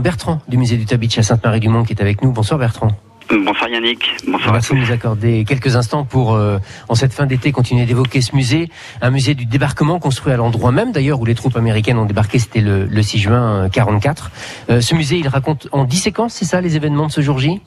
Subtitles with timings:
[0.00, 2.32] Bertrand du musée du Tabitch à Sainte-Marie-du-Mont qui est avec nous.
[2.32, 2.90] Bonsoir Bertrand.
[3.30, 7.52] Bonsoir Yannick, bonsoir Merci de nous accorder quelques instants pour, euh, en cette fin d'été,
[7.52, 8.68] continuer d'évoquer ce musée.
[9.00, 12.40] Un musée du débarquement construit à l'endroit même d'ailleurs où les troupes américaines ont débarqué,
[12.40, 14.30] c'était le, le 6 juin 44.
[14.70, 17.38] Euh, ce musée, il raconte en 10 séquences, c'est ça, les événements de ce jour
[17.38, 17.60] J?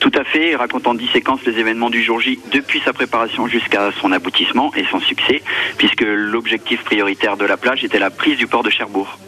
[0.00, 2.92] Tout à fait, il raconte en 10 séquences les événements du jour J depuis sa
[2.92, 5.42] préparation jusqu'à son aboutissement et son succès,
[5.78, 9.18] puisque l'objectif prioritaire de la plage était la prise du port de Cherbourg.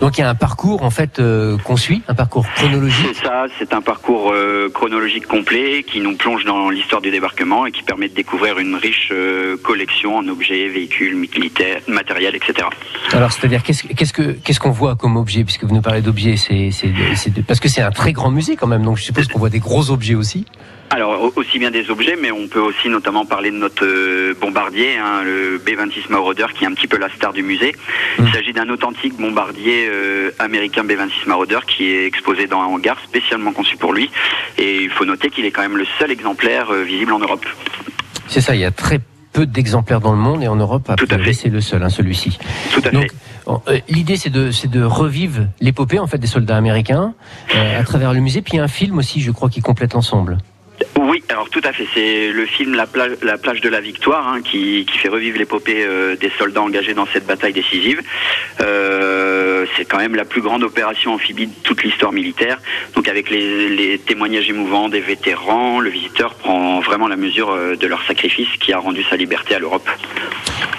[0.00, 3.06] Donc il y a un parcours en fait euh, qu'on suit, un parcours chronologique.
[3.14, 7.64] C'est ça, c'est un parcours euh, chronologique complet qui nous plonge dans l'histoire du débarquement
[7.66, 12.68] et qui permet de découvrir une riche euh, collection en objets, véhicules, militaires, matériel, etc.
[13.12, 15.44] Alors c'est-à-dire qu'est-ce qu'est-ce que qu'est-ce qu'on voit comme objet?
[15.44, 16.70] Puisque vous nous parlez d'objets, c'est-
[17.46, 19.60] parce que c'est un très grand musée quand même, donc je suppose qu'on voit des
[19.60, 20.44] gros objets aussi.
[20.90, 24.34] Alors au- aussi bien des objets, mais on peut aussi notamment parler de notre euh,
[24.40, 27.74] bombardier, hein, le B-26 Marauder, qui est un petit peu la star du musée.
[28.18, 32.98] Il s'agit d'un authentique bombardier euh, américain B-26 Marauder qui est exposé dans un hangar
[33.04, 34.10] spécialement conçu pour lui.
[34.58, 37.44] Et il faut noter qu'il est quand même le seul exemplaire euh, visible en Europe.
[38.28, 39.00] C'est ça, il y a très
[39.32, 41.32] peu d'exemplaires dans le monde et en Europe, Tout à fait.
[41.34, 42.38] c'est le seul, hein, celui-ci.
[42.72, 43.10] Tout à Donc,
[43.66, 43.84] fait.
[43.88, 47.12] l'idée, c'est de, c'est de revivre l'épopée en fait des soldats américains
[47.54, 48.40] à travers le musée.
[48.40, 50.38] Puis il y a un film aussi, je crois, qui complète l'ensemble.
[51.08, 51.86] Oui, alors tout à fait.
[51.94, 55.84] C'est le film La plage, la plage de la victoire hein, qui, fait revivre l'épopée
[55.84, 58.02] euh, des soldats engagés dans cette bataille décisive.
[58.60, 62.58] Euh, c'est quand même la plus grande opération amphibie de toute l'histoire militaire.
[62.96, 67.76] Donc avec les, les témoignages émouvants des vétérans, le visiteur prend vraiment la mesure euh,
[67.76, 69.88] de leur sacrifice qui a rendu sa liberté à l'Europe.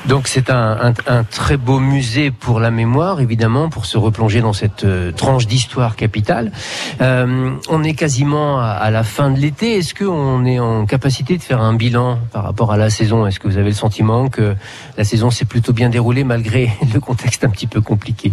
[0.07, 4.53] Donc c'est un, un, très beau musée pour la mémoire, évidemment, pour se replonger dans
[4.53, 6.53] cette euh, tranche d'histoire capitale.
[7.01, 9.77] Euh, on est quasiment à, à la fin de l'été.
[9.77, 13.27] Est-ce qu'on est en capacité de faire un bilan par rapport à la saison?
[13.27, 14.55] Est-ce que vous avez le sentiment que
[14.97, 18.31] la saison s'est plutôt bien déroulée malgré le contexte un petit peu compliqué?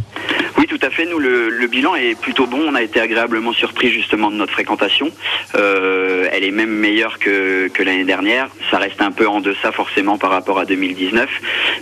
[0.59, 1.07] Oui, tout à fait.
[1.07, 2.61] Nous, le, le bilan est plutôt bon.
[2.69, 5.11] On a été agréablement surpris justement de notre fréquentation.
[5.57, 8.49] Euh, elle est même meilleure que, que l'année dernière.
[8.71, 11.29] Ça reste un peu en deçà forcément par rapport à 2019,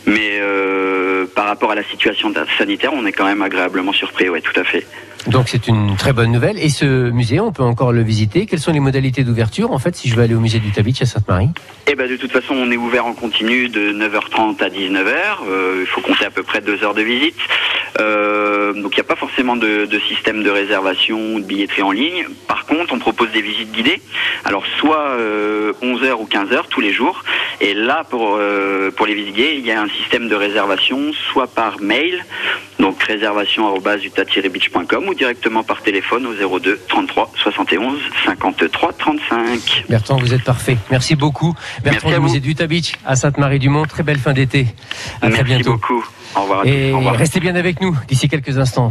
[0.06, 4.28] mais euh, par rapport à la situation sanitaire, on est quand même agréablement surpris.
[4.28, 4.86] Ouais, tout à fait.
[5.28, 6.58] Donc c'est une très bonne nouvelle.
[6.58, 8.46] Et ce musée, on peut encore le visiter.
[8.46, 11.00] Quelles sont les modalités d'ouverture en fait si je veux aller au musée du Tabitch
[11.02, 11.50] à Sainte-Marie?
[11.86, 15.12] Et ben de toute façon, on est ouvert en continu de 9h30 à 19h.
[15.48, 17.36] Euh, il faut compter à peu près deux heures de visite.
[18.00, 21.82] Euh, donc il n'y a pas forcément de, de système de réservation ou de billetterie
[21.82, 22.26] en ligne.
[22.48, 24.00] Par contre, on propose des visites guidées.
[24.44, 27.22] Alors soit euh, 11h ou 15h tous les jours.
[27.64, 31.46] Et là, pour, euh, pour les guidées, il y a un système de réservation, soit
[31.46, 32.24] par mail,
[32.80, 39.84] donc réservation@utah-beach.com ou directement par téléphone au 02 33 71 53 35.
[39.88, 40.76] Bertrand, vous êtes parfait.
[40.90, 41.54] Merci beaucoup.
[41.84, 42.22] Bertrand Merci à du vous.
[42.24, 43.84] musée du Tabitch à Sainte-Marie-du-Mont.
[43.86, 44.66] Très belle fin d'été.
[45.20, 45.72] À très Merci bientôt.
[45.74, 46.04] beaucoup.
[46.34, 46.60] Au revoir.
[46.60, 46.68] à tous.
[46.68, 47.14] Et Au revoir.
[47.16, 48.90] restez bien avec nous d'ici quelques instants.